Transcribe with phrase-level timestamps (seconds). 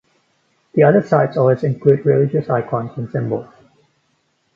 [0.73, 3.45] The other sites always include religious icons and symbols.